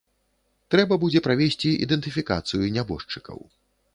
Трэба 0.75 0.97
будзе 1.03 1.19
правесці 1.27 1.69
ідэнтыфікацыю 1.85 2.73
нябожчыкаў. 2.79 3.39